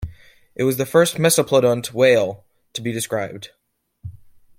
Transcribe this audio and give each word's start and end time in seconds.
It 0.55 0.63
was 0.63 0.77
the 0.77 0.87
first 0.87 1.17
mesoplodont 1.17 1.93
whale 1.93 2.43
to 2.73 2.81
be 2.81 2.91
described. 2.91 3.51